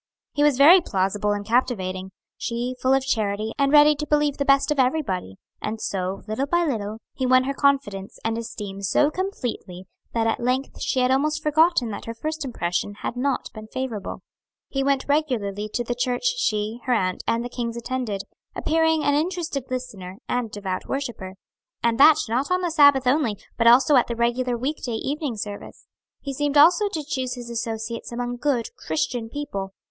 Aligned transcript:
He 0.33 0.41
was 0.41 0.57
very 0.57 0.81
plausible 0.81 1.31
and 1.31 1.45
captivating, 1.45 2.09
she 2.35 2.75
full 2.81 2.91
of 2.95 3.05
charity 3.05 3.51
and 3.59 3.71
ready 3.71 3.93
to 3.97 4.07
believe 4.07 4.37
the 4.37 4.45
best 4.45 4.71
of 4.71 4.79
everybody, 4.79 5.35
and 5.61 5.79
so, 5.79 6.23
little 6.27 6.47
by 6.47 6.63
little, 6.65 6.97
he 7.13 7.27
won 7.27 7.43
her 7.43 7.53
confidence 7.53 8.17
and 8.25 8.35
esteem 8.35 8.81
so 8.81 9.11
completely 9.11 9.85
that 10.15 10.25
at 10.25 10.39
length 10.39 10.81
she 10.81 11.01
had 11.01 11.11
almost 11.11 11.43
forgotten 11.43 11.91
that 11.91 12.05
her 12.05 12.15
first 12.15 12.43
impression 12.43 12.95
had 13.03 13.15
not 13.15 13.53
been 13.53 13.67
favorable. 13.67 14.23
He 14.69 14.81
went 14.83 15.05
regularly 15.07 15.69
to 15.75 15.83
the 15.83 15.93
church 15.93 16.25
she, 16.35 16.79
her 16.85 16.93
aunt, 16.93 17.23
and 17.27 17.45
the 17.45 17.47
Kings 17.49 17.77
attended, 17.77 18.23
appearing 18.55 19.03
an 19.03 19.13
interested 19.13 19.69
listener, 19.69 20.17
and 20.27 20.49
devout 20.49 20.87
worshipper; 20.89 21.35
and 21.83 21.99
that 21.99 22.17
not 22.27 22.49
on 22.49 22.61
the 22.61 22.71
Sabbath 22.71 23.05
only, 23.05 23.37
but 23.55 23.67
also 23.67 23.95
at 23.97 24.07
the 24.07 24.15
regular 24.15 24.57
weekday 24.57 24.95
evening 24.97 25.37
service; 25.37 25.85
he 26.21 26.33
seemed 26.33 26.57
also 26.57 26.89
to 26.89 27.05
choose 27.07 27.35
his 27.35 27.51
associates 27.51 28.11
among 28.11 28.37
good, 28.37 28.69
Christian 28.75 29.29
people. 29.29 29.73